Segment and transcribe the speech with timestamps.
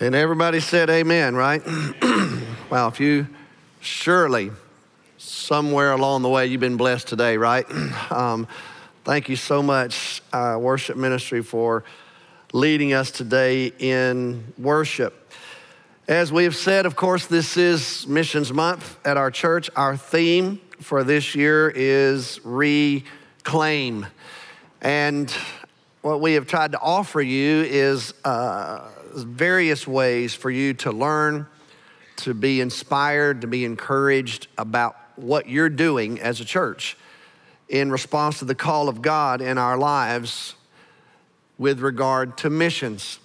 [0.00, 1.60] And everybody said amen, right?
[2.70, 3.26] wow, if you
[3.80, 4.52] surely
[5.16, 7.66] somewhere along the way you've been blessed today, right?
[8.12, 8.46] Um,
[9.02, 11.82] thank you so much, uh, worship ministry, for
[12.52, 15.32] leading us today in worship.
[16.06, 19.68] As we have said, of course, this is Missions Month at our church.
[19.74, 24.06] Our theme for this year is reclaim.
[24.80, 25.28] And
[26.02, 31.46] what we have tried to offer you is uh, various ways for you to learn,
[32.16, 36.96] to be inspired, to be encouraged about what you're doing as a church
[37.68, 40.54] in response to the call of God in our lives
[41.58, 43.18] with regard to missions.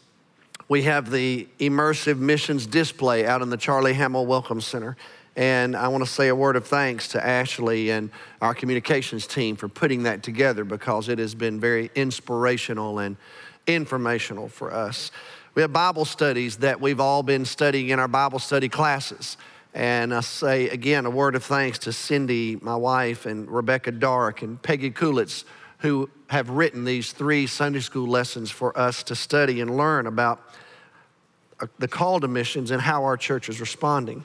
[0.67, 4.97] We have the immersive missions display out in the Charlie Hamill Welcome Center.
[5.35, 9.55] And I want to say a word of thanks to Ashley and our communications team
[9.55, 13.17] for putting that together because it has been very inspirational and
[13.67, 15.11] informational for us.
[15.55, 19.37] We have Bible studies that we've all been studying in our Bible study classes.
[19.73, 24.41] And I say again a word of thanks to Cindy, my wife, and Rebecca Dark
[24.41, 25.45] and Peggy Kulitz,
[25.79, 30.41] who have written these three Sunday school lessons for us to study and learn about
[31.59, 34.23] uh, the call to missions and how our church is responding.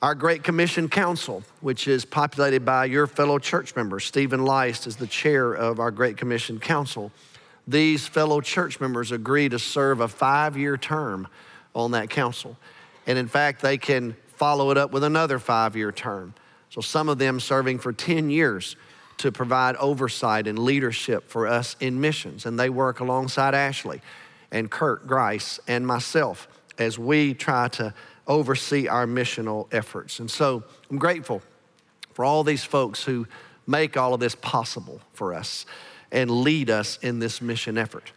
[0.00, 4.96] Our Great Commission Council, which is populated by your fellow church members, Stephen Leist is
[4.96, 7.12] the chair of our Great Commission Council
[7.68, 11.28] these fellow church members agree to serve a five year term
[11.74, 12.56] on that council.
[13.06, 16.32] And in fact, they can follow it up with another five year term.
[16.70, 18.74] So some of them serving for 10 years
[19.18, 22.46] to provide oversight and leadership for us in missions.
[22.46, 24.00] And they work alongside Ashley
[24.50, 27.92] and Kurt Grice and myself as we try to
[28.26, 30.20] oversee our missional efforts.
[30.20, 31.42] And so I'm grateful
[32.14, 33.26] for all these folks who
[33.66, 35.66] make all of this possible for us
[36.12, 38.12] and lead us in this mission effort.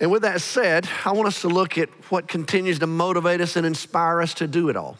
[0.00, 3.56] And with that said, I want us to look at what continues to motivate us
[3.56, 4.98] and inspire us to do it all.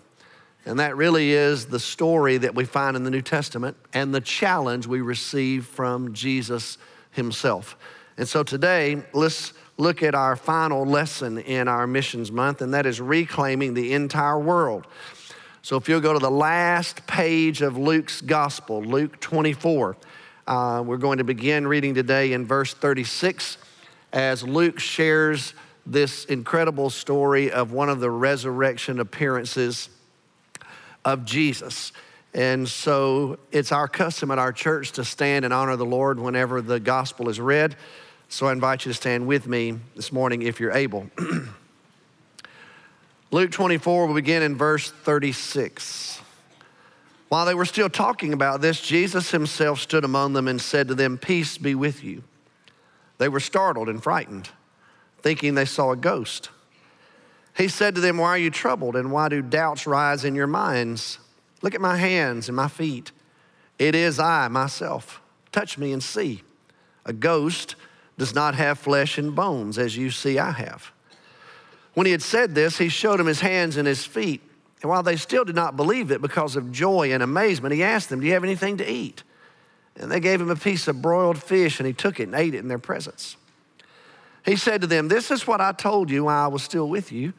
[0.66, 4.20] And that really is the story that we find in the New Testament and the
[4.20, 6.78] challenge we receive from Jesus
[7.10, 7.76] himself.
[8.16, 12.86] And so today, let's look at our final lesson in our missions month, and that
[12.86, 14.86] is reclaiming the entire world.
[15.62, 19.96] So if you'll go to the last page of Luke's gospel, Luke 24.
[20.46, 23.56] Uh, we're going to begin reading today in verse 36
[24.12, 25.54] as Luke shares
[25.86, 29.88] this incredible story of one of the resurrection appearances
[31.02, 31.92] of Jesus.
[32.34, 36.60] And so it's our custom at our church to stand and honor the Lord whenever
[36.60, 37.74] the gospel is read.
[38.28, 41.06] So I invite you to stand with me this morning if you're able.
[43.30, 46.20] Luke 24 will begin in verse 36.
[47.28, 50.94] While they were still talking about this, Jesus himself stood among them and said to
[50.94, 52.22] them, Peace be with you.
[53.18, 54.50] They were startled and frightened,
[55.20, 56.50] thinking they saw a ghost.
[57.56, 60.46] He said to them, Why are you troubled, and why do doubts rise in your
[60.46, 61.18] minds?
[61.62, 63.12] Look at my hands and my feet.
[63.78, 65.20] It is I, myself.
[65.52, 66.42] Touch me and see.
[67.06, 67.76] A ghost
[68.18, 70.92] does not have flesh and bones, as you see I have.
[71.94, 74.42] When he had said this, he showed him his hands and his feet.
[74.84, 78.10] And while they still did not believe it because of joy and amazement, he asked
[78.10, 79.22] them, Do you have anything to eat?
[79.96, 82.54] And they gave him a piece of broiled fish, and he took it and ate
[82.54, 83.38] it in their presence.
[84.44, 87.12] He said to them, This is what I told you while I was still with
[87.12, 87.32] you.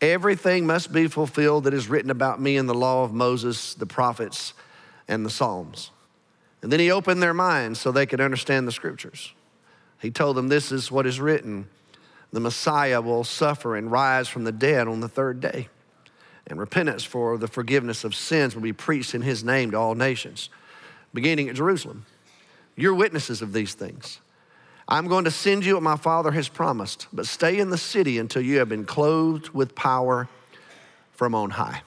[0.00, 3.86] Everything must be fulfilled that is written about me in the law of Moses, the
[3.86, 4.54] prophets,
[5.08, 5.90] and the Psalms.
[6.62, 9.32] And then he opened their minds so they could understand the scriptures.
[10.00, 11.66] He told them, This is what is written
[12.32, 15.68] the Messiah will suffer and rise from the dead on the third day
[16.46, 19.94] and repentance for the forgiveness of sins will be preached in his name to all
[19.94, 20.48] nations,
[21.12, 22.06] beginning at Jerusalem.
[22.76, 24.20] You're witnesses of these things.
[24.88, 28.18] I'm going to send you what my Father has promised, but stay in the city
[28.18, 30.28] until you have been clothed with power
[31.12, 31.82] from on high.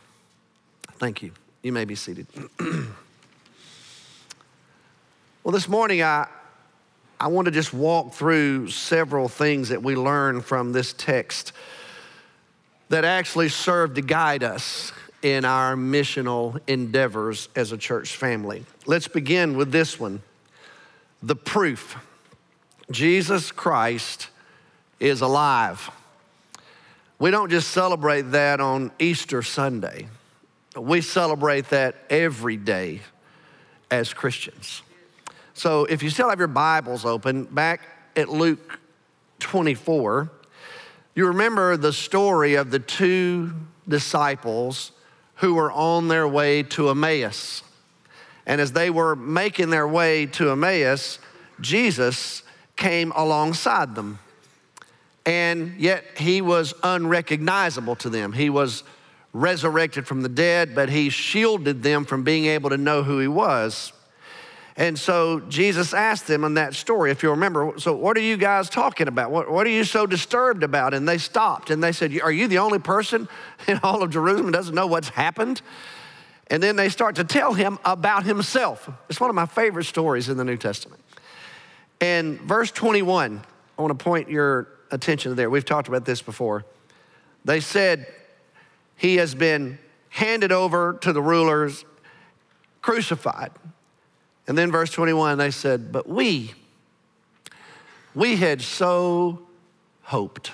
[0.94, 1.32] Thank you.
[1.62, 2.28] You may be seated.
[2.60, 2.84] well,
[5.54, 6.28] this morning I,
[7.20, 11.54] I want to just walk through several things that we learn from this text
[12.90, 14.92] that actually serve to guide us
[15.22, 18.66] in our missional endeavors as a church family.
[18.86, 20.22] Let's begin with this one
[21.22, 21.98] the proof
[22.92, 24.30] Jesus Christ
[25.00, 25.92] is alive.
[27.20, 30.08] We don't just celebrate that on Easter Sunday,
[30.78, 33.02] we celebrate that every day
[33.92, 34.82] as Christians.
[35.54, 37.82] So if you still have your Bibles open, back
[38.16, 38.80] at Luke
[39.40, 40.32] 24,
[41.20, 43.52] you remember the story of the two
[43.90, 44.94] disciples
[45.36, 47.62] who were on their way to Emmaus.
[48.46, 51.20] And as they were making their way to Emmaus,
[51.60, 52.42] Jesus
[52.78, 54.20] came alongside them.
[55.26, 58.32] and yet he was unrecognizable to them.
[58.32, 58.86] He was
[59.34, 63.28] resurrected from the dead, but he shielded them from being able to know who he
[63.28, 63.92] was.
[64.78, 68.38] And so Jesus asked them in that story, if you remember, so what are you
[68.38, 69.32] guys talking about?
[69.32, 70.94] What, what are you so disturbed about?
[70.94, 73.28] And they stopped and they said, Are you the only person
[73.68, 75.62] in all of Jerusalem doesn't know what's happened?
[76.48, 78.90] And then they start to tell him about himself.
[79.10, 81.02] It's one of my favorite stories in the New Testament.
[82.02, 83.42] And verse 21,
[83.78, 85.50] I want to point your attention there.
[85.50, 86.66] We've talked about this before.
[87.46, 88.08] They said,
[88.96, 89.78] He has been
[90.10, 91.86] handed over to the rulers,
[92.82, 93.52] crucified.
[94.50, 96.56] And then verse 21, they said, But we,
[98.16, 99.44] we had so
[100.02, 100.54] hoped.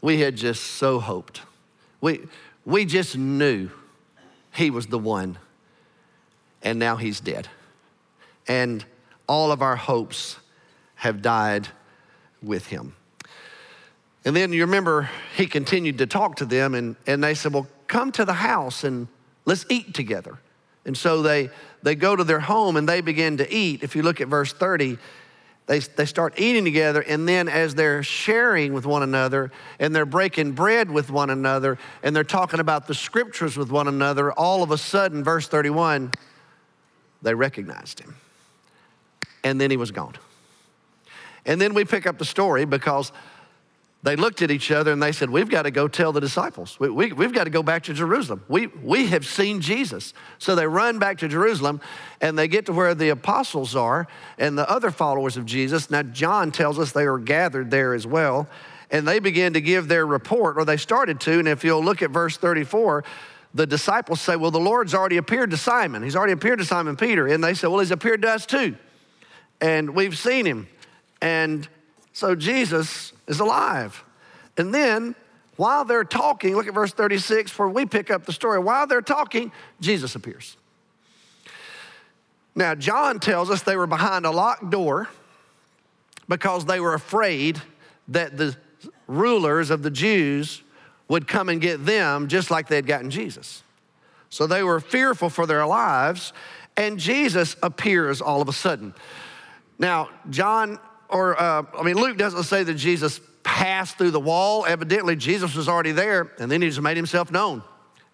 [0.00, 1.42] We had just so hoped.
[2.00, 2.20] We,
[2.64, 3.68] we just knew
[4.54, 5.38] he was the one.
[6.62, 7.48] And now he's dead.
[8.48, 8.82] And
[9.26, 10.38] all of our hopes
[10.94, 11.68] have died
[12.42, 12.96] with him.
[14.24, 17.66] And then you remember he continued to talk to them, and, and they said, Well,
[17.88, 19.06] come to the house and
[19.44, 20.38] let's eat together.
[20.84, 21.50] And so they,
[21.82, 23.82] they go to their home and they begin to eat.
[23.82, 24.98] If you look at verse 30,
[25.66, 30.04] they, they start eating together, and then as they're sharing with one another and they're
[30.04, 34.64] breaking bread with one another and they're talking about the scriptures with one another, all
[34.64, 36.12] of a sudden, verse 31,
[37.22, 38.16] they recognized him.
[39.44, 40.14] And then he was gone.
[41.46, 43.12] And then we pick up the story because
[44.02, 46.80] they looked at each other and they said, We've got to go tell the disciples.
[46.80, 48.42] We, we, we've got to go back to Jerusalem.
[48.48, 50.14] We, we have seen Jesus.
[50.38, 51.82] So they run back to Jerusalem
[52.20, 54.06] and they get to where the apostles are
[54.38, 55.90] and the other followers of Jesus.
[55.90, 58.48] Now, John tells us they were gathered there as well.
[58.90, 61.38] And they began to give their report, or they started to.
[61.38, 63.04] And if you'll look at verse 34,
[63.54, 66.02] the disciples say, Well, the Lord's already appeared to Simon.
[66.02, 67.26] He's already appeared to Simon Peter.
[67.26, 68.76] And they say, Well, he's appeared to us too.
[69.60, 70.68] And we've seen him.
[71.20, 71.68] And
[72.12, 74.04] so Jesus is alive.
[74.58, 75.14] And then
[75.56, 78.58] while they're talking, look at verse 36 where we pick up the story.
[78.58, 80.56] While they're talking, Jesus appears.
[82.54, 85.08] Now, John tells us they were behind a locked door
[86.28, 87.62] because they were afraid
[88.08, 88.56] that the
[89.06, 90.62] rulers of the Jews
[91.08, 93.62] would come and get them just like they'd gotten Jesus.
[94.28, 96.32] So they were fearful for their lives,
[96.76, 98.94] and Jesus appears all of a sudden.
[99.78, 100.78] Now, John
[101.12, 104.64] or uh, I mean, Luke doesn't say that Jesus passed through the wall.
[104.66, 107.62] Evidently, Jesus was already there, and then he just made himself known.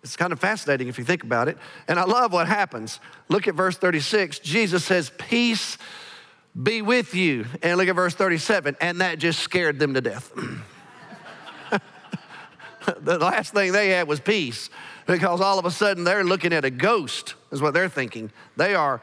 [0.03, 1.59] It's kind of fascinating if you think about it.
[1.89, 3.01] And I love what happens.
[3.29, 4.39] Look at verse 36.
[4.39, 5.79] Jesus says, Peace
[6.61, 7.47] be with you.
[7.63, 8.77] And look at verse 37.
[8.81, 10.33] And that just scared them to death.
[13.01, 14.71] the last thing they had was peace
[15.07, 18.31] because all of a sudden they're looking at a ghost, is what they're thinking.
[18.57, 19.03] They are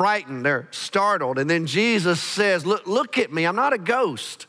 [0.00, 1.38] frightened, they're startled.
[1.38, 4.46] And then Jesus says, Look, look at me, I'm not a ghost.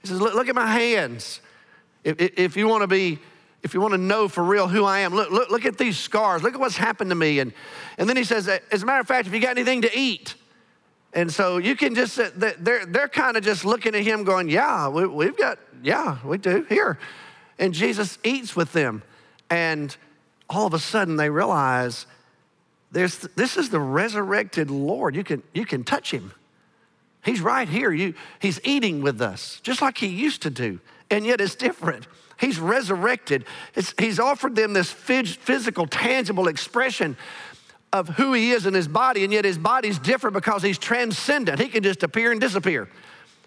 [0.00, 1.40] He says, Look, look at my hands.
[2.04, 3.18] If, if you want to be,
[3.64, 5.98] if you want to know for real who I am, look, look, look at these
[5.98, 6.44] scars.
[6.44, 7.40] Look at what's happened to me.
[7.40, 7.52] And,
[7.98, 10.36] and then he says, As a matter of fact, if you got anything to eat,
[11.12, 14.86] and so you can just, they're, they're kind of just looking at him going, Yeah,
[14.86, 16.96] we, we've got, yeah, we do, here.
[17.58, 19.02] And Jesus eats with them.
[19.50, 19.96] And
[20.48, 22.06] all of a sudden they realize
[22.96, 25.14] there's, this is the resurrected Lord.
[25.14, 26.32] You can, you can touch him.
[27.22, 27.92] He's right here.
[27.92, 30.80] You, he's eating with us, just like he used to do.
[31.10, 32.06] And yet it's different.
[32.40, 33.44] He's resurrected.
[33.74, 37.18] It's, he's offered them this physical, tangible expression
[37.92, 41.60] of who he is in his body, and yet his body's different because he's transcendent.
[41.60, 42.88] He can just appear and disappear.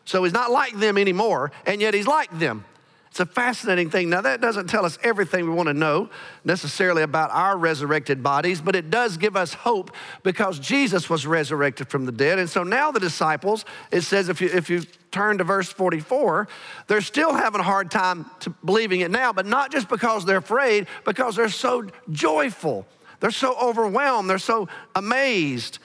[0.05, 2.65] So he's not like them anymore, and yet he's like them.
[3.09, 4.09] It's a fascinating thing.
[4.09, 6.09] Now, that doesn't tell us everything we want to know
[6.45, 11.89] necessarily about our resurrected bodies, but it does give us hope because Jesus was resurrected
[11.89, 12.37] from the dead.
[12.37, 16.47] And so now the disciples, it says, if you, if you turn to verse 44,
[16.85, 18.29] they're still having a hard time
[18.63, 22.85] believing it now, but not just because they're afraid, because they're so joyful.
[23.21, 24.29] They're so overwhelmed.
[24.29, 25.79] They're so amazed.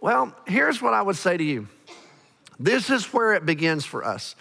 [0.00, 1.68] Well, here's what I would say to you
[2.58, 4.34] this is where it begins for us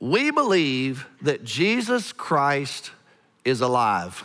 [0.00, 2.90] we believe that Jesus Christ
[3.44, 4.24] is alive.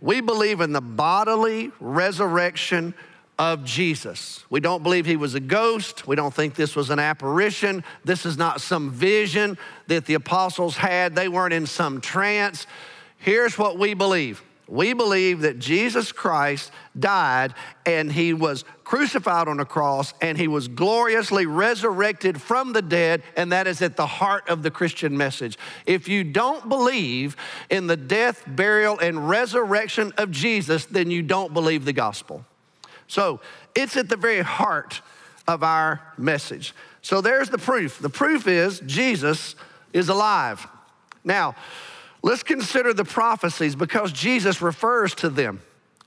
[0.00, 2.94] We believe in the bodily resurrection
[3.38, 4.44] of Jesus.
[4.48, 6.06] We don't believe he was a ghost.
[6.06, 7.84] We don't think this was an apparition.
[8.04, 9.58] This is not some vision
[9.88, 11.14] that the apostles had.
[11.14, 12.66] They weren't in some trance.
[13.18, 19.58] Here's what we believe we believe that Jesus Christ died and he was crucified on
[19.58, 24.06] a cross and he was gloriously resurrected from the dead, and that is at the
[24.06, 25.58] heart of the Christian message.
[25.86, 27.36] If you don't believe
[27.68, 32.44] in the death, burial, and resurrection of Jesus, then you don't believe the gospel.
[33.08, 33.40] So
[33.74, 35.02] it's at the very heart
[35.48, 36.74] of our message.
[37.02, 37.98] So there's the proof.
[37.98, 39.56] The proof is Jesus
[39.92, 40.64] is alive.
[41.24, 41.56] Now,
[42.22, 45.60] let's consider the prophecies because Jesus refers to them.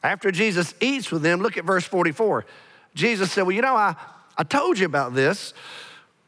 [0.04, 2.46] After Jesus eats with them, look at verse 44.
[2.94, 3.96] Jesus said, Well, you know, I,
[4.38, 5.54] I told you about this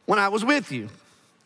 [0.06, 0.88] when I was with you.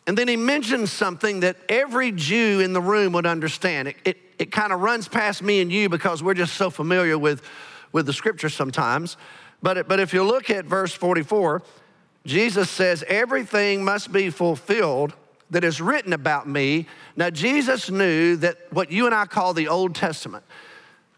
[0.07, 3.89] And then he mentions something that every Jew in the room would understand.
[3.89, 7.19] It, it, it kind of runs past me and you because we're just so familiar
[7.19, 7.43] with,
[7.93, 9.17] with the scripture sometimes.
[9.63, 11.63] But, it, but if you look at verse 44,
[12.27, 15.15] Jesus says, Everything must be fulfilled
[15.51, 16.87] that is written about me.
[17.17, 20.45] Now, Jesus knew that what you and I call the Old Testament,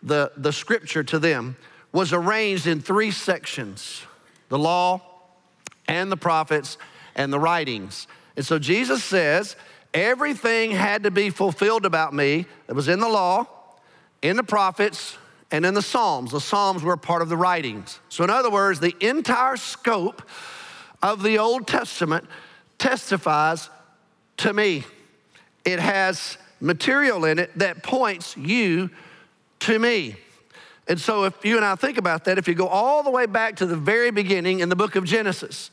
[0.02, 1.56] the, the scripture to them,
[1.92, 4.02] was arranged in three sections
[4.48, 5.00] the law
[5.88, 6.76] and the prophets
[7.14, 8.06] and the writings.
[8.36, 9.56] And so Jesus says,
[9.94, 13.46] everything had to be fulfilled about me that was in the law,
[14.20, 15.16] in the prophets,
[15.50, 16.32] and in the Psalms.
[16.32, 18.00] The Psalms were part of the writings.
[18.08, 20.22] So, in other words, the entire scope
[21.02, 22.26] of the Old Testament
[22.78, 23.68] testifies
[24.38, 24.84] to me.
[25.64, 28.90] It has material in it that points you
[29.60, 30.16] to me.
[30.88, 33.26] And so, if you and I think about that, if you go all the way
[33.26, 35.70] back to the very beginning in the book of Genesis,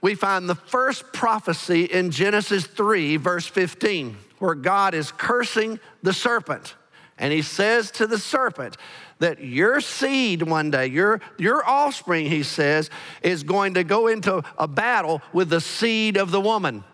[0.00, 6.12] we find the first prophecy in Genesis 3, verse 15, where God is cursing the
[6.12, 6.74] serpent.
[7.18, 8.76] And he says to the serpent
[9.18, 12.90] that your seed one day, your, your offspring, he says,
[13.22, 16.84] is going to go into a battle with the seed of the woman.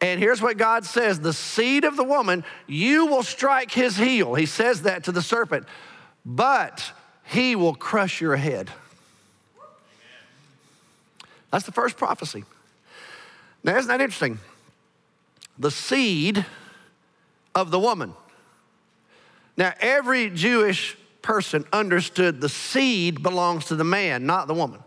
[0.00, 4.34] And here's what God says the seed of the woman, you will strike his heel.
[4.34, 5.66] He says that to the serpent,
[6.24, 6.92] but
[7.24, 8.70] he will crush your head.
[11.50, 12.44] That's the first prophecy.
[13.64, 14.38] Now, isn't that interesting?
[15.58, 16.44] The seed
[17.54, 18.14] of the woman.
[19.56, 24.80] Now, every Jewish person understood the seed belongs to the man, not the woman.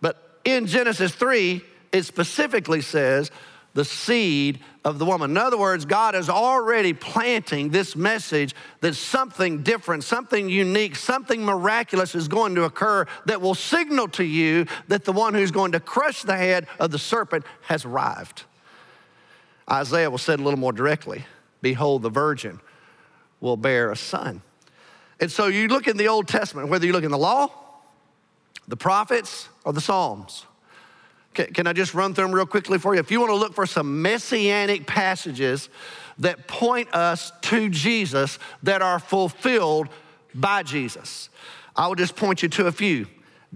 [0.00, 1.62] But in Genesis 3,
[1.94, 3.30] it specifically says
[3.72, 5.30] the seed of the woman.
[5.30, 11.44] In other words, God is already planting this message that something different, something unique, something
[11.44, 15.72] miraculous is going to occur that will signal to you that the one who's going
[15.72, 18.44] to crush the head of the serpent has arrived.
[19.70, 21.24] Isaiah will say it a little more directly
[21.62, 22.60] Behold, the virgin
[23.40, 24.42] will bear a son.
[25.18, 27.48] And so you look in the Old Testament, whether you look in the law,
[28.68, 30.44] the prophets, or the Psalms.
[31.34, 33.00] Can, I just run through them real quickly for you?
[33.00, 35.68] If you want to look for some messianic passages
[36.18, 39.88] that point us to Jesus that are fulfilled
[40.34, 41.28] by Jesus,
[41.74, 43.06] I will just point you to a few.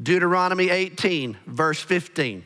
[0.01, 2.45] Deuteronomy 18, verse 15.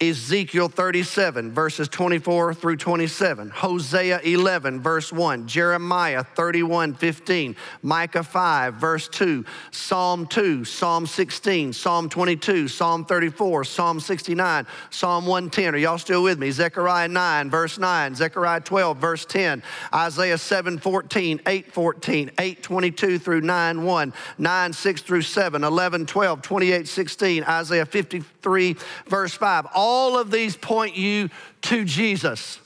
[0.00, 8.74] Ezekiel 37, verses 24 through 27, Hosea 11, verse 1, Jeremiah 31, 15, Micah 5,
[8.74, 15.74] verse 2, Psalm 2, Psalm 16, Psalm 22, Psalm 34, Psalm 69, Psalm 110.
[15.74, 16.52] Are y'all still with me?
[16.52, 23.18] Zechariah 9, verse 9, Zechariah 12, verse 10, Isaiah 7, 14, 8, 14, 8, 22
[23.18, 28.76] through 9, 1, 9, 6 through 7, 11, 12, 28, 16, Isaiah 53,
[29.08, 29.66] verse 5.
[29.74, 31.30] All all of these point you
[31.62, 32.60] to Jesus.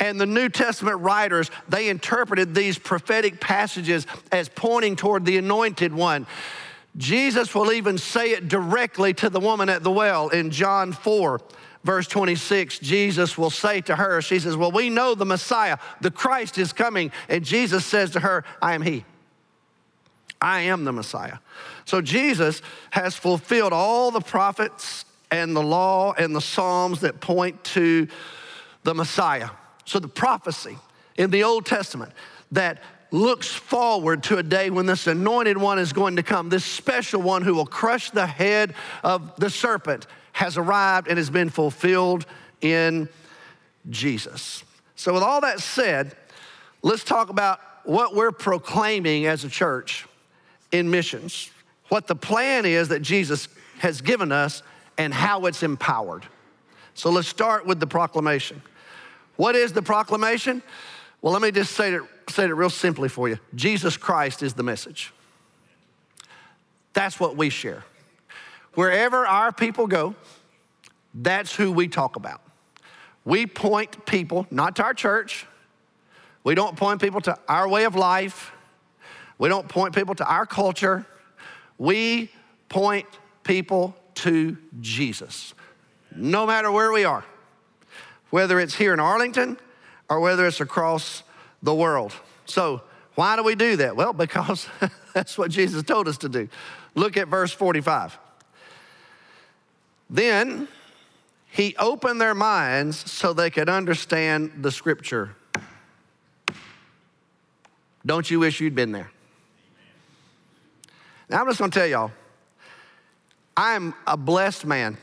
[0.00, 5.94] And the New Testament writers, they interpreted these prophetic passages as pointing toward the anointed
[5.94, 6.26] one.
[6.96, 11.40] Jesus will even say it directly to the woman at the well in John 4,
[11.84, 12.80] verse 26.
[12.80, 16.72] Jesus will say to her, She says, Well, we know the Messiah, the Christ is
[16.72, 17.12] coming.
[17.28, 19.04] And Jesus says to her, I am He.
[20.40, 21.38] I am the Messiah.
[21.84, 27.62] So Jesus has fulfilled all the prophets and the law and the Psalms that point
[27.64, 28.08] to
[28.84, 29.50] the Messiah.
[29.84, 30.78] So the prophecy
[31.16, 32.12] in the Old Testament
[32.52, 36.64] that looks forward to a day when this anointed one is going to come, this
[36.64, 41.50] special one who will crush the head of the serpent, has arrived and has been
[41.50, 42.26] fulfilled
[42.60, 43.08] in
[43.90, 44.62] Jesus.
[44.94, 46.16] So, with all that said,
[46.82, 50.06] let's talk about what we're proclaiming as a church
[50.70, 51.50] in missions,
[51.88, 54.62] what the plan is that Jesus has given us
[54.98, 56.26] and how it's empowered.
[56.94, 58.60] So let's start with the proclamation.
[59.36, 60.62] What is the proclamation?
[61.22, 64.54] Well, let me just say it, say it real simply for you Jesus Christ is
[64.54, 65.12] the message.
[66.92, 67.84] That's what we share.
[68.74, 70.14] Wherever our people go,
[71.14, 72.40] that's who we talk about.
[73.24, 75.46] We point people, not to our church,
[76.44, 78.52] we don't point people to our way of life,
[79.38, 81.06] we don't point people to our culture.
[81.78, 82.30] We
[82.68, 83.06] point
[83.44, 85.54] people to Jesus,
[86.14, 87.24] no matter where we are,
[88.30, 89.56] whether it's here in Arlington
[90.08, 91.22] or whether it's across
[91.62, 92.12] the world.
[92.44, 92.82] So,
[93.14, 93.96] why do we do that?
[93.96, 94.68] Well, because
[95.14, 96.48] that's what Jesus told us to do.
[96.94, 98.18] Look at verse 45.
[100.10, 100.68] Then
[101.50, 105.36] He opened their minds so they could understand the scripture.
[108.04, 109.10] Don't you wish you'd been there?
[111.28, 112.10] Now, I'm just gonna tell y'all,
[113.60, 114.96] I'm a blessed man.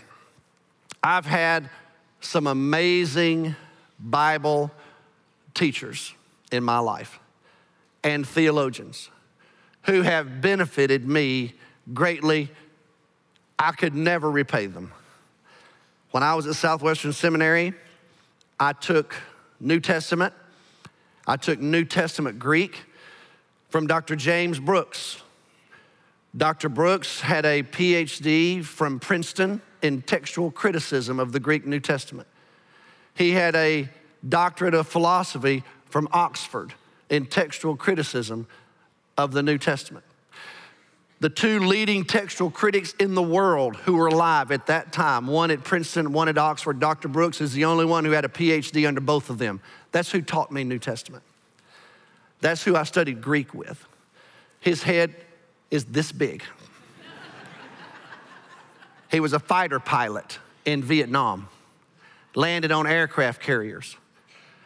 [1.03, 1.69] I've had
[2.21, 3.53] some amazing
[3.99, 4.71] Bible
[5.53, 6.13] teachers
[6.53, 7.19] in my life
[8.01, 9.09] and theologians
[9.83, 11.53] who have benefited me
[11.93, 12.49] greatly.
[13.59, 14.93] I could never repay them.
[16.11, 17.73] When I was at Southwestern Seminary,
[18.57, 19.15] I took
[19.59, 20.33] New Testament,
[21.27, 22.85] I took New Testament Greek
[23.67, 24.15] from Dr.
[24.15, 25.21] James Brooks.
[26.37, 26.67] Dr.
[26.67, 32.27] Brooks had a PhD from Princeton in textual criticism of the Greek New Testament.
[33.13, 33.87] He had a
[34.27, 36.73] doctorate of philosophy from Oxford
[37.09, 38.47] in textual criticism
[39.17, 40.03] of the New Testament.
[41.21, 45.49] The two leading textual critics in the world who were alive at that time, one
[45.51, 47.07] at Princeton, one at Oxford, Dr.
[47.07, 49.61] Brooks is the only one who had a PhD under both of them.
[49.93, 51.23] That's who taught me New Testament.
[52.41, 53.87] That's who I studied Greek with.
[54.59, 55.15] His head
[55.75, 56.43] is this big.
[59.11, 61.47] he was a fighter pilot in Vietnam,
[62.33, 63.95] landed on aircraft carriers.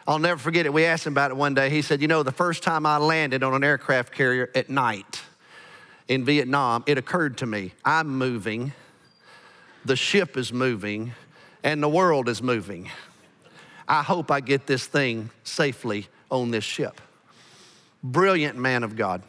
[0.06, 0.72] I'll never forget it.
[0.72, 1.68] We asked him about it one day.
[1.68, 5.20] He said, You know, the first time I landed on an aircraft carrier at night
[6.08, 8.72] in Vietnam, it occurred to me I'm moving,
[9.84, 11.12] the ship is moving,
[11.62, 12.90] and the world is moving.
[13.86, 17.00] I hope I get this thing safely on this ship.
[18.02, 19.22] Brilliant man of God.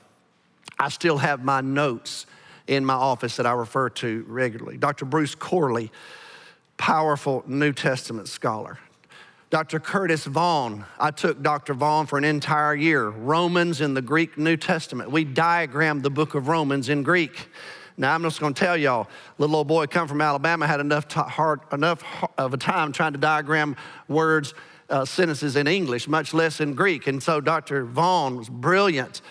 [0.80, 2.26] I still have my notes
[2.68, 4.78] in my office that I refer to regularly.
[4.78, 5.06] Dr.
[5.06, 5.92] Bruce Corley,
[6.78, 8.80] powerful New Testament scholar.
[9.50, 9.82] Dr.
[9.82, 11.74] Curtis Vaughan, I took Dr.
[11.74, 13.10] Vaughan for an entire year.
[13.10, 15.12] Romans in the Greek New Testament.
[15.12, 17.50] We diagrammed the book of Romans in Greek.
[17.98, 21.10] Now I'm just going to tell y'all, little old boy come from Alabama had enough
[21.10, 22.02] t- hard, enough
[22.38, 23.76] of a time trying to diagram
[24.08, 24.54] words,
[24.90, 27.08] uh, sentences in English, much less in Greek.
[27.08, 27.84] And so Dr.
[27.84, 29.22] Vaughan was brilliant.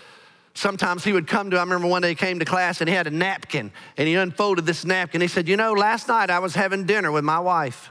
[0.55, 2.95] Sometimes he would come to, I remember one day he came to class and he
[2.95, 5.21] had a napkin and he unfolded this napkin.
[5.21, 7.91] He said, You know, last night I was having dinner with my wife.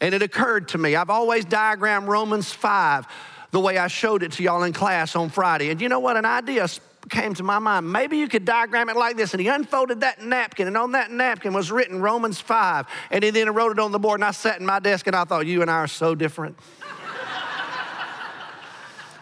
[0.00, 3.06] And it occurred to me, I've always diagrammed Romans 5
[3.52, 5.70] the way I showed it to y'all in class on Friday.
[5.70, 6.16] And you know what?
[6.16, 6.66] An idea
[7.08, 7.90] came to my mind.
[7.90, 9.32] Maybe you could diagram it like this.
[9.32, 12.86] And he unfolded that napkin, and on that napkin was written Romans 5.
[13.10, 15.14] And he then wrote it on the board, and I sat in my desk and
[15.14, 16.58] I thought, you and I are so different.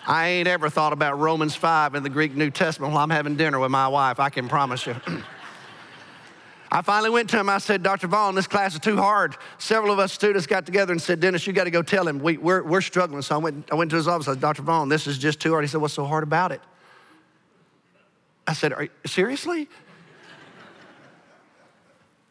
[0.07, 3.37] I ain't ever thought about Romans 5 in the Greek New Testament while I'm having
[3.37, 4.97] dinner with my wife, I can promise you.
[6.73, 7.51] I finally went to him.
[7.51, 8.09] I said, Dr.
[8.09, 9.37] Vaughan, this class is too hard.
[9.59, 12.19] Several of us students got together and said, Dennis, you got to go tell him.
[12.19, 13.21] We, are we're, struggling.
[13.21, 14.27] So I went, I went to his office.
[14.27, 14.63] I said, Dr.
[14.63, 15.65] Vaughan, this is just too hard.
[15.65, 16.63] He said, What's so hard about it?
[18.47, 19.69] I said, Are you, Seriously?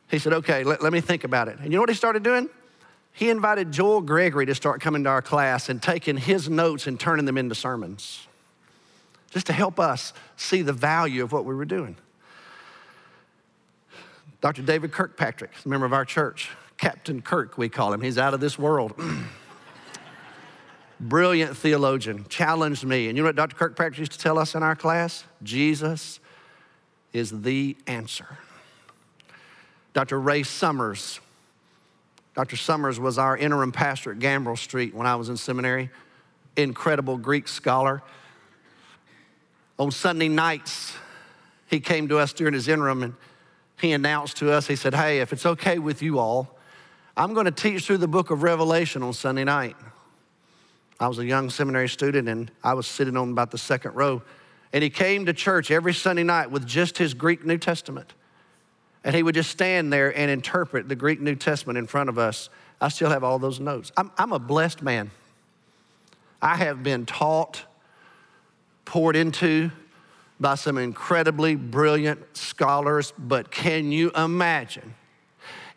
[0.10, 1.60] He said, Okay, let, let me think about it.
[1.60, 2.50] And you know what he started doing?
[3.14, 7.00] He invited Joel Gregory to start coming to our class and taking his notes and
[7.00, 8.28] turning them into sermons,
[9.30, 11.98] just to help us see the value of what we were doing.
[14.42, 14.64] Dr.
[14.64, 18.02] David Kirkpatrick, a member of our church, Captain Kirk, we call him.
[18.02, 18.94] He's out of this world.
[21.00, 23.08] Brilliant theologian, challenged me.
[23.08, 23.56] And you know what Dr.
[23.56, 25.26] Kirkpatrick used to tell us in our class?
[25.44, 26.20] Jesus
[27.14, 28.38] is the answer.
[29.94, 30.20] Dr.
[30.20, 31.20] Ray Summers.
[32.34, 32.56] Dr.
[32.56, 35.90] Summers was our interim pastor at Gambrell Street when I was in seminary.
[36.56, 38.02] Incredible Greek scholar.
[39.78, 40.94] On Sunday nights,
[41.68, 43.16] he came to us during his interim and
[43.80, 46.58] he announced to us, he said, Hey, if it's okay with you all,
[47.18, 49.76] I'm going to teach through the book of Revelation on Sunday night.
[51.00, 54.22] I was a young seminary student and I was sitting on about the second row.
[54.72, 58.14] And he came to church every Sunday night with just his Greek New Testament.
[59.04, 62.18] And he would just stand there and interpret the Greek New Testament in front of
[62.18, 62.50] us.
[62.80, 63.92] I still have all those notes.
[63.98, 65.12] I'm, I'm a blessed man.
[66.42, 67.64] I have been taught,
[68.86, 69.72] poured into,
[70.40, 74.96] by some incredibly brilliant scholars, but can you imagine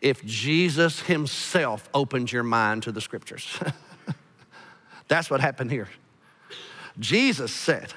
[0.01, 3.59] if Jesus himself opened your mind to the scriptures?
[5.07, 5.87] That's what happened here.
[6.99, 7.93] Jesus said,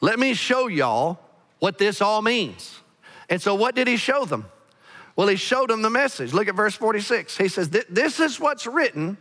[0.00, 1.20] Let me show y'all
[1.60, 2.80] what this all means.
[3.28, 4.46] And so, what did he show them?
[5.16, 6.32] Well, he showed them the message.
[6.32, 7.36] Look at verse 46.
[7.38, 9.16] He says, This is what's written.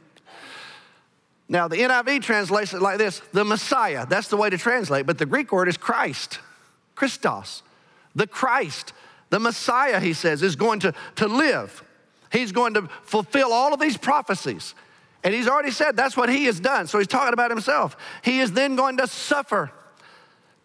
[1.48, 4.06] Now, the NIV translates it like this the Messiah.
[4.06, 6.40] That's the way to translate, but the Greek word is Christ.
[6.96, 7.62] Christos,
[8.16, 8.94] the Christ,
[9.30, 11.84] the Messiah, he says, is going to, to live.
[12.32, 14.76] He's going to fulfill all of these prophecies.
[15.24, 16.88] And he's already said that's what he has done.
[16.88, 17.98] So he's talking about himself.
[18.24, 19.72] He is then going to suffer,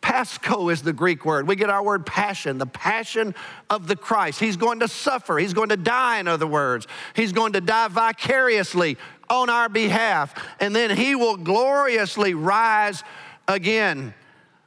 [0.00, 1.46] Pascho is the Greek word.
[1.46, 3.34] We get our word passion, the passion
[3.68, 4.40] of the Christ.
[4.40, 5.38] He's going to suffer.
[5.38, 6.86] He's going to die, in other words.
[7.14, 8.96] He's going to die vicariously
[9.28, 10.34] on our behalf.
[10.58, 13.04] And then he will gloriously rise
[13.46, 14.14] again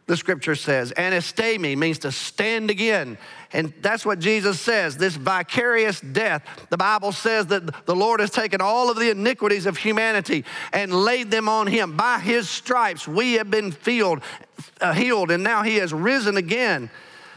[0.06, 0.92] the scripture says.
[0.98, 3.18] Anastemi means to stand again.
[3.54, 6.44] And that's what Jesus says this vicarious death.
[6.70, 10.92] The Bible says that the Lord has taken all of the iniquities of humanity and
[10.94, 11.96] laid them on him.
[11.96, 14.22] By his stripes, we have been healed,
[14.82, 16.90] uh, healed and now he has risen again.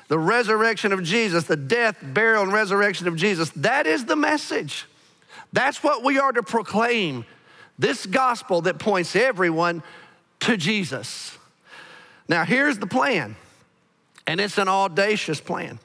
[0.09, 4.87] The resurrection of Jesus, the death, burial, and resurrection of Jesus, that is the message.
[5.53, 7.25] That's what we are to proclaim.
[7.79, 9.83] This gospel that points everyone
[10.41, 11.36] to Jesus.
[12.29, 13.37] Now, here's the plan,
[14.27, 15.79] and it's an audacious plan.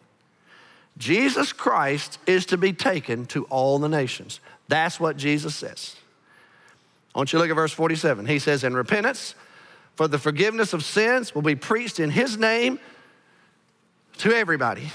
[0.97, 4.39] Jesus Christ is to be taken to all the nations.
[4.67, 5.95] That's what Jesus says.
[7.13, 8.25] I want you to look at verse 47.
[8.25, 9.35] He says, In repentance
[9.95, 12.79] for the forgiveness of sins will be preached in his name
[14.19, 14.91] to everybody.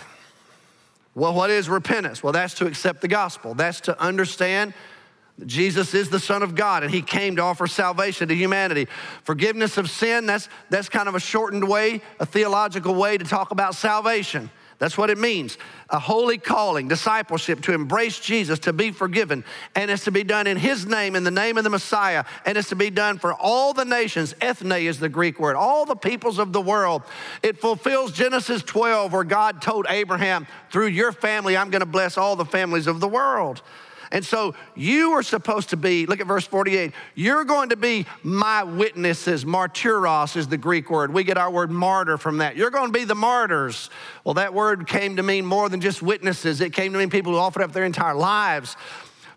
[1.14, 2.22] Well, what is repentance?
[2.22, 4.74] Well, that's to accept the gospel, that's to understand
[5.44, 8.88] Jesus is the Son of God, and He came to offer salvation to humanity.
[9.22, 13.50] Forgiveness of sin, that's, that's kind of a shortened way, a theological way to talk
[13.50, 14.50] about salvation.
[14.78, 15.56] That's what it means.
[15.88, 19.44] A holy calling, discipleship, to embrace Jesus, to be forgiven.
[19.74, 22.24] And it's to be done in His name, in the name of the Messiah.
[22.44, 24.34] And it's to be done for all the nations.
[24.40, 27.02] Ethne is the Greek word, all the peoples of the world.
[27.42, 32.18] It fulfills Genesis 12, where God told Abraham, through your family, I'm going to bless
[32.18, 33.62] all the families of the world.
[34.10, 38.06] And so you are supposed to be, look at verse 48, you're going to be
[38.22, 39.44] my witnesses.
[39.44, 41.12] Martyros is the Greek word.
[41.12, 42.56] We get our word martyr from that.
[42.56, 43.90] You're going to be the martyrs.
[44.24, 47.32] Well, that word came to mean more than just witnesses, it came to mean people
[47.32, 48.76] who offered up their entire lives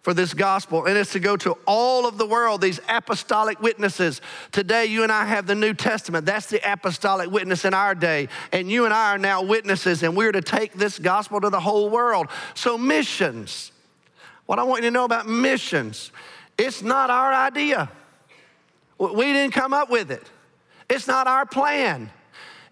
[0.02, 4.22] for this gospel, and it's to go to all of the world, these apostolic witnesses.
[4.52, 6.26] Today, you and I have the New Testament.
[6.26, 8.30] That's the apostolic witness in our day.
[8.52, 11.60] And you and I are now witnesses, and we're to take this gospel to the
[11.60, 12.28] whole world.
[12.54, 13.72] So, missions
[14.50, 16.12] what I want you to know about missions,
[16.58, 17.88] it's not our idea.
[18.98, 20.24] We didn't come up with it.
[20.90, 22.10] It's not our plan.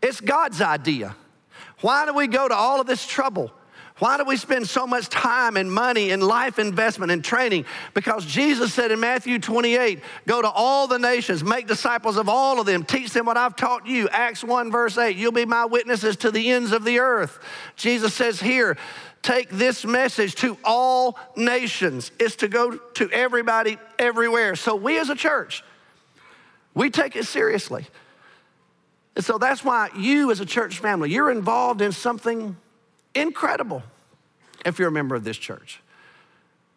[0.01, 1.15] It's God's idea.
[1.81, 3.51] Why do we go to all of this trouble?
[3.99, 7.65] Why do we spend so much time and money and life investment and training?
[7.95, 12.59] Because Jesus said in Matthew 28, go to all the nations, make disciples of all
[12.59, 14.07] of them, teach them what I've taught you.
[14.09, 17.39] Acts 1, verse 8, you'll be my witnesses to the ends of the earth.
[17.75, 18.77] Jesus says here,
[19.23, 22.11] take this message to all nations.
[22.19, 24.55] It's to go to everybody everywhere.
[24.55, 25.63] So we as a church,
[26.75, 27.87] we take it seriously.
[29.15, 32.55] And so that's why you as a church family, you're involved in something
[33.13, 33.83] incredible
[34.65, 35.81] if you're a member of this church.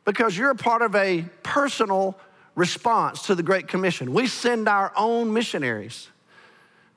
[0.04, 2.18] Because you're a part of a personal
[2.54, 4.12] response to the Great Commission.
[4.12, 6.08] We send our own missionaries.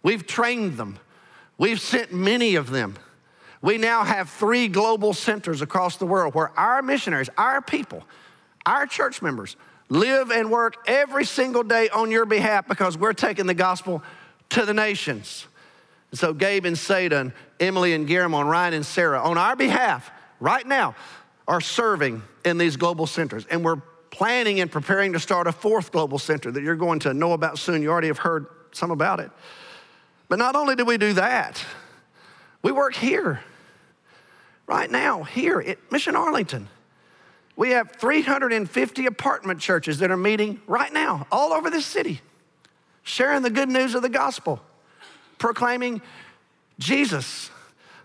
[0.02, 1.00] We've trained them.
[1.58, 2.96] We've sent many of them.
[3.62, 8.04] We now have three global centers across the world where our missionaries, our people,
[8.66, 9.56] our church members
[9.90, 14.04] live and work every single day on your behalf because we're taking the gospel
[14.50, 15.48] to the nations.
[16.14, 20.66] So Gabe and and Emily and Guillermo and Ryan and Sarah, on our behalf, right
[20.66, 20.96] now,
[21.48, 23.46] are serving in these global centers.
[23.48, 27.14] And we're planning and preparing to start a fourth global center that you're going to
[27.14, 27.82] know about soon.
[27.82, 29.32] You already have heard some about it.
[30.30, 31.64] But not only do we do that,
[32.62, 33.42] we work here
[34.68, 36.70] right now here at Mission Arlington.
[37.56, 42.22] We have 350 apartment churches that are meeting right now all over this city,
[43.04, 44.62] sharing the good news of the gospel,
[45.38, 46.02] proclaiming
[46.80, 47.52] Jesus.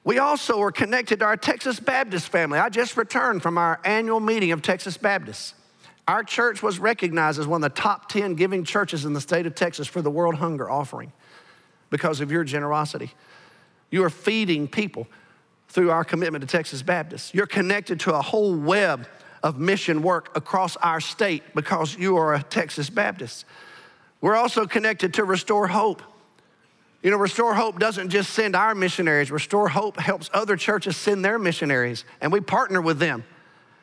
[0.05, 2.59] We also are connected to our Texas Baptist family.
[2.59, 5.55] I just returned from our annual meeting of Texas Baptists.
[6.07, 9.47] Our church was recognized as one of the top 10 giving churches in the state
[9.47, 11.12] of Texas for the World Hunger Offering
[11.91, 13.12] because of your generosity.
[13.91, 15.07] You are feeding people
[15.69, 17.35] through our commitment to Texas Baptist.
[17.35, 19.07] You're connected to a whole web
[19.43, 23.45] of mission work across our state because you are a Texas Baptist.
[24.21, 26.03] We're also connected to Restore Hope.
[27.03, 31.25] You know, Restore Hope doesn't just send our missionaries, Restore Hope helps other churches send
[31.25, 33.23] their missionaries, and we partner with them.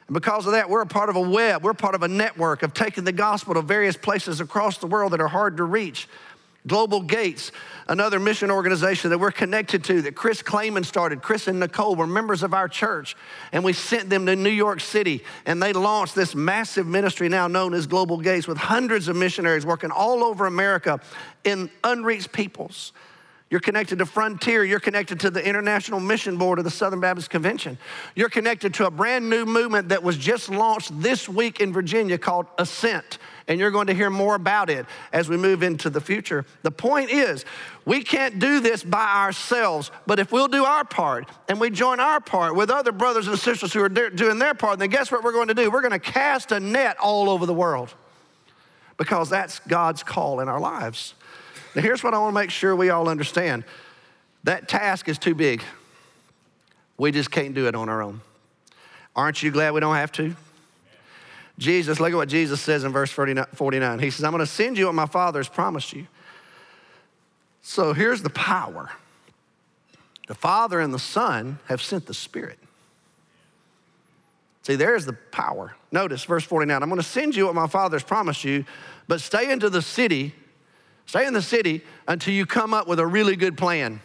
[0.07, 2.61] And because of that, we're a part of a web, we're part of a network
[2.61, 6.09] of taking the gospel to various places across the world that are hard to reach.
[6.67, 7.51] Global Gates,
[7.87, 11.21] another mission organization that we're connected to that Chris Clayman started.
[11.21, 13.15] Chris and Nicole were members of our church,
[13.51, 17.47] and we sent them to New York City, and they launched this massive ministry now
[17.47, 20.99] known as Global Gates with hundreds of missionaries working all over America
[21.43, 22.93] in unreached peoples.
[23.51, 24.63] You're connected to Frontier.
[24.63, 27.77] You're connected to the International Mission Board of the Southern Baptist Convention.
[28.15, 32.17] You're connected to a brand new movement that was just launched this week in Virginia
[32.17, 33.19] called Ascent.
[33.47, 36.45] And you're going to hear more about it as we move into the future.
[36.63, 37.45] The point is,
[37.85, 41.99] we can't do this by ourselves, but if we'll do our part and we join
[41.99, 45.23] our part with other brothers and sisters who are doing their part, then guess what
[45.23, 45.69] we're going to do?
[45.69, 47.93] We're going to cast a net all over the world
[48.97, 51.13] because that's God's call in our lives.
[51.75, 53.63] Now, here's what I want to make sure we all understand
[54.43, 55.61] that task is too big.
[56.97, 58.21] We just can't do it on our own.
[59.15, 60.35] Aren't you glad we don't have to?
[61.57, 63.99] Jesus, look at what Jesus says in verse 49.
[63.99, 66.07] He says, I'm going to send you what my Father has promised you.
[67.61, 68.91] So here's the power
[70.27, 72.59] the Father and the Son have sent the Spirit.
[74.63, 75.75] See, there's the power.
[75.91, 78.65] Notice verse 49 I'm going to send you what my Father has promised you,
[79.07, 80.33] but stay into the city
[81.05, 84.01] Stay in the city until you come up with a really good plan.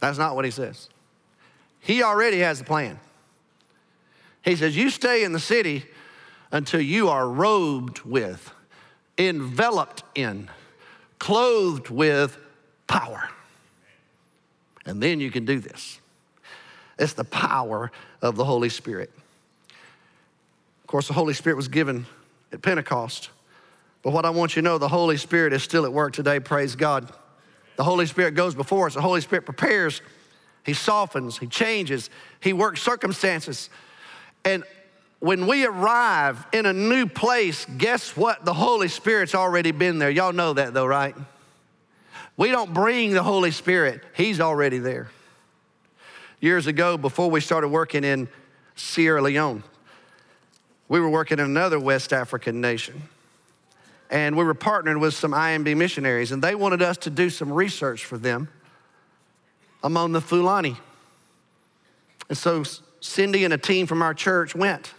[0.00, 0.88] That's not what he says.
[1.80, 2.98] He already has a plan.
[4.44, 5.84] He says, You stay in the city
[6.50, 8.52] until you are robed with,
[9.16, 10.50] enveloped in,
[11.18, 12.36] clothed with
[12.86, 13.28] power.
[14.84, 16.00] And then you can do this.
[16.98, 19.10] It's the power of the Holy Spirit.
[20.80, 22.06] Of course, the Holy Spirit was given
[22.52, 23.30] at Pentecost.
[24.02, 26.40] But what I want you to know, the Holy Spirit is still at work today,
[26.40, 27.10] praise God.
[27.76, 30.02] The Holy Spirit goes before us, the Holy Spirit prepares,
[30.64, 33.70] He softens, He changes, He works circumstances.
[34.44, 34.64] And
[35.20, 38.44] when we arrive in a new place, guess what?
[38.44, 40.10] The Holy Spirit's already been there.
[40.10, 41.14] Y'all know that though, right?
[42.36, 45.10] We don't bring the Holy Spirit, He's already there.
[46.40, 48.28] Years ago, before we started working in
[48.74, 49.62] Sierra Leone,
[50.88, 53.08] we were working in another West African nation
[54.12, 57.50] and we were partnering with some IMB missionaries, and they wanted us to do some
[57.50, 58.48] research for them
[59.82, 60.76] among the Fulani.
[62.28, 62.62] And so
[63.02, 64.94] Cindy and a team from our church went.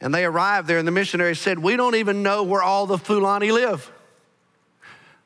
[0.00, 2.98] And they arrived there, and the missionaries said, We don't even know where all the
[2.98, 3.90] Fulani live.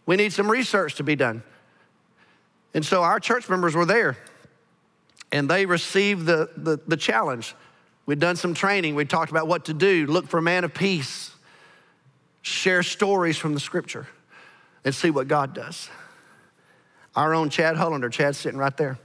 [0.07, 1.43] We need some research to be done.
[2.73, 4.17] And so our church members were there,
[5.31, 7.55] and they received the, the, the challenge.
[8.07, 10.75] We'd done some training, we talked about what to do, look for a man of
[10.75, 11.35] peace
[12.45, 14.07] share stories from the scripture
[14.85, 15.89] and see what God does.
[17.17, 18.99] Our own Chad Hollander, Chad's sitting right there.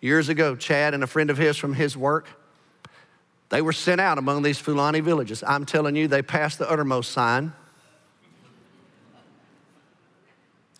[0.00, 2.26] Years ago, Chad and a friend of his from his work,
[3.50, 5.42] they were sent out among these Fulani villages.
[5.46, 7.52] I'm telling you, they passed the uttermost sign.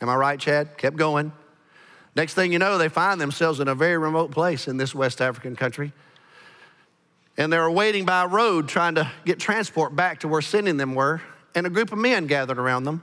[0.00, 0.78] Am I right, Chad?
[0.78, 1.32] Kept going.
[2.16, 5.20] Next thing you know, they find themselves in a very remote place in this West
[5.20, 5.92] African country.
[7.36, 10.76] And they were waiting by a road trying to get transport back to where sending
[10.76, 11.20] them were
[11.54, 13.02] and a group of men gathered around them.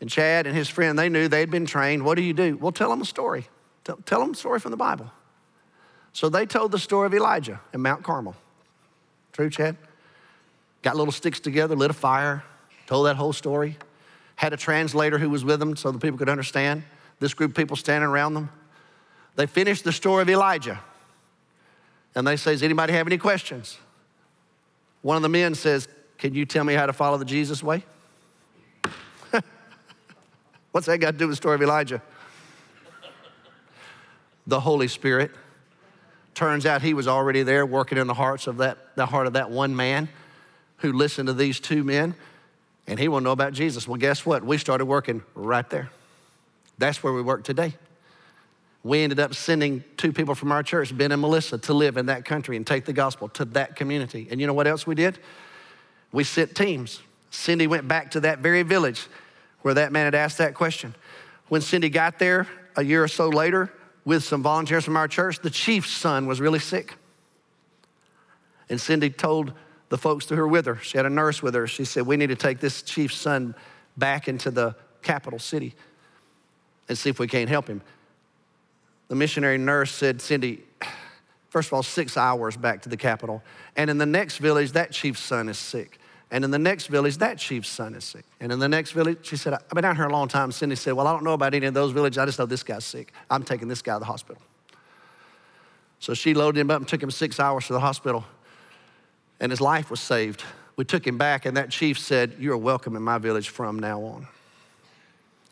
[0.00, 2.04] And Chad and his friend, they knew they'd been trained.
[2.04, 2.56] What do you do?
[2.56, 3.46] Well, tell them a story.
[3.84, 5.10] Tell, tell them a story from the Bible.
[6.12, 8.34] So they told the story of Elijah in Mount Carmel.
[9.32, 9.76] True, Chad?
[10.82, 12.44] Got little sticks together, lit a fire,
[12.86, 13.78] told that whole story.
[14.36, 16.82] Had a translator who was with them so the people could understand.
[17.20, 18.50] This group of people standing around them.
[19.36, 20.80] They finished the story of Elijah.
[22.14, 23.78] And they say, Does anybody have any questions?
[25.02, 25.88] One of the men says,
[26.22, 27.84] can you tell me how to follow the Jesus way?
[30.70, 32.00] What's that got to do with the story of Elijah?
[34.46, 35.32] The Holy Spirit.
[36.34, 39.34] Turns out he was already there working in the hearts of that, the heart of
[39.34, 40.08] that one man
[40.78, 42.14] who listened to these two men,
[42.86, 43.86] and he to know about Jesus.
[43.86, 44.42] Well, guess what?
[44.44, 45.90] We started working right there.
[46.78, 47.74] That's where we work today.
[48.82, 52.06] We ended up sending two people from our church, Ben and Melissa, to live in
[52.06, 54.26] that country and take the gospel to that community.
[54.30, 55.20] And you know what else we did?
[56.12, 57.00] we sent teams.
[57.30, 59.08] Cindy went back to that very village
[59.62, 60.94] where that man had asked that question.
[61.48, 63.72] When Cindy got there a year or so later
[64.04, 66.94] with some volunteers from our church, the chief's son was really sick.
[68.68, 69.52] And Cindy told
[69.90, 72.16] the folks who were with her, she had a nurse with her, she said, We
[72.16, 73.54] need to take this chief's son
[73.96, 75.74] back into the capital city
[76.88, 77.82] and see if we can't help him.
[79.08, 80.62] The missionary nurse said, Cindy,
[81.50, 83.42] first of all, six hours back to the capital.
[83.76, 85.98] And in the next village, that chief's son is sick.
[86.32, 88.24] And in the next village, that chief's son is sick.
[88.40, 90.50] And in the next village, she said, I've been down here a long time.
[90.50, 92.16] Cindy said, Well, I don't know about any of those villages.
[92.16, 93.12] I just know this guy's sick.
[93.30, 94.40] I'm taking this guy to the hospital.
[96.00, 98.24] So she loaded him up and took him six hours to the hospital.
[99.40, 100.42] And his life was saved.
[100.76, 104.00] We took him back, and that chief said, You're welcome in my village from now
[104.02, 104.26] on.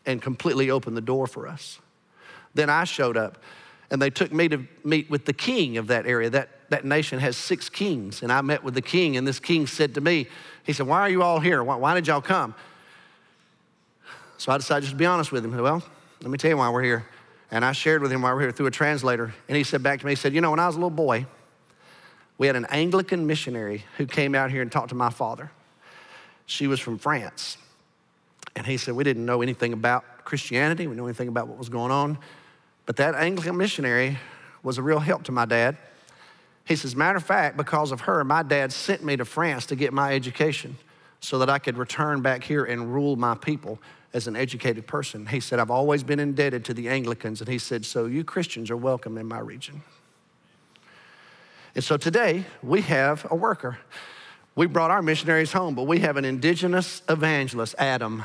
[0.07, 1.79] And completely opened the door for us.
[2.55, 3.37] Then I showed up,
[3.91, 6.31] and they took me to meet with the king of that area.
[6.31, 8.23] That, that nation has six kings.
[8.23, 10.29] And I met with the king, and this king said to me,
[10.65, 11.63] he said, Why are you all here?
[11.63, 12.55] Why, why did y'all come?
[14.39, 15.57] So I decided just to be honest with him.
[15.57, 15.83] Well,
[16.23, 17.07] let me tell you why we're here.
[17.51, 19.35] And I shared with him why we're here through a translator.
[19.49, 20.91] And he said back to me, he said, You know, when I was a little
[20.91, 21.27] boy,
[22.39, 25.51] we had an Anglican missionary who came out here and talked to my father.
[26.47, 27.59] She was from France.
[28.57, 31.69] And he said, We didn't know anything about Christianity, we know anything about what was
[31.69, 32.19] going on.
[32.87, 34.19] But that Anglican missionary
[34.63, 35.77] was a real help to my dad.
[36.65, 39.77] He says, Matter of fact, because of her, my dad sent me to France to
[39.77, 40.77] get my education
[41.21, 43.79] so that I could return back here and rule my people
[44.13, 45.27] as an educated person.
[45.27, 47.41] He said, I've always been indebted to the Anglicans.
[47.41, 49.83] And he said, So you Christians are welcome in my region.
[51.75, 53.79] And so today we have a worker.
[54.57, 58.25] We brought our missionaries home, but we have an indigenous evangelist, Adam,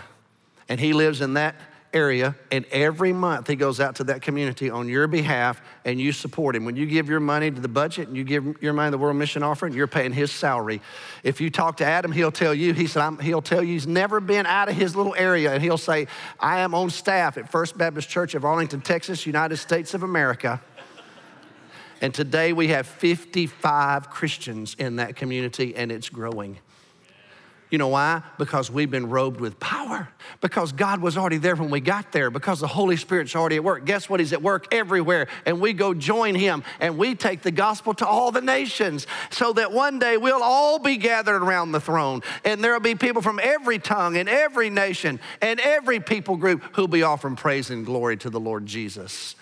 [0.67, 1.55] and he lives in that
[1.95, 6.11] area, and every month he goes out to that community on your behalf and you
[6.11, 6.65] support him.
[6.65, 8.97] When you give your money to the budget and you give your money to the
[8.97, 10.81] World Mission Offering, you're paying his salary.
[11.23, 14.19] If you talk to Adam, he'll tell you, he said, he'll tell you he's never
[14.19, 16.07] been out of his little area, and he'll say,
[16.39, 20.61] I am on staff at First Baptist Church of Arlington, Texas, United States of America.
[22.01, 26.59] And today we have 55 Christians in that community, and it's growing.
[27.71, 28.21] You know why?
[28.37, 30.07] Because we've been robed with power.
[30.39, 32.29] Because God was already there when we got there.
[32.29, 33.85] Because the Holy Spirit's already at work.
[33.85, 34.19] Guess what?
[34.19, 35.27] He's at work everywhere.
[35.45, 39.53] And we go join Him and we take the gospel to all the nations so
[39.53, 42.21] that one day we'll all be gathered around the throne.
[42.43, 46.87] And there'll be people from every tongue and every nation and every people group who'll
[46.87, 49.35] be offering praise and glory to the Lord Jesus.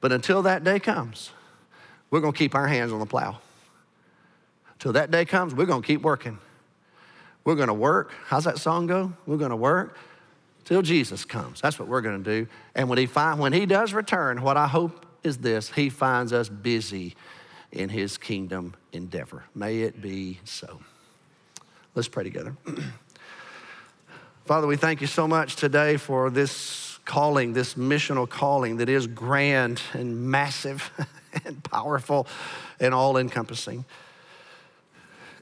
[0.00, 1.30] But until that day comes,
[2.10, 3.38] we're going to keep our hands on the plow.
[4.80, 6.38] Till that day comes, we're going to keep working.
[7.44, 8.12] We're going to work.
[8.26, 9.12] How's that song go?
[9.26, 9.96] We're going to work
[10.64, 11.60] till Jesus comes.
[11.60, 12.48] That's what we're going to do.
[12.74, 16.32] And when he, find, when he does return, what I hope is this he finds
[16.32, 17.14] us busy
[17.70, 19.44] in his kingdom endeavor.
[19.54, 20.80] May it be so.
[21.94, 22.56] Let's pray together.
[24.44, 29.06] Father, we thank you so much today for this calling, this missional calling that is
[29.06, 30.90] grand and massive
[31.44, 32.26] and powerful
[32.80, 33.84] and all encompassing.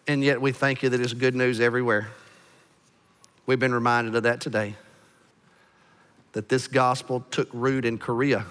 [0.06, 2.08] And yet we thank you that it's good news everywhere.
[3.46, 4.74] We've been reminded of that today.
[6.32, 8.46] That this gospel took root in Korea.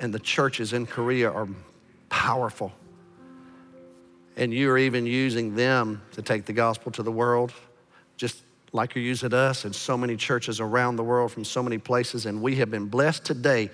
[0.00, 1.48] And the churches in Korea are
[2.08, 2.72] powerful.
[4.36, 7.52] And you are even using them to take the gospel to the world,
[8.16, 11.78] just like you're using us and so many churches around the world from so many
[11.78, 12.26] places.
[12.26, 13.70] And we have been blessed today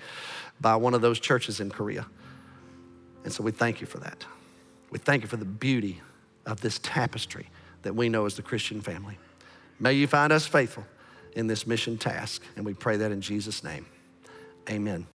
[0.61, 2.05] by one of those churches in Korea.
[3.23, 4.25] And so we thank you for that.
[4.91, 6.01] We thank you for the beauty
[6.49, 7.47] of this tapestry
[7.83, 9.17] that we know as the Christian family.
[9.79, 10.85] May you find us faithful
[11.33, 13.85] in this mission task, and we pray that in Jesus' name.
[14.69, 15.07] Amen.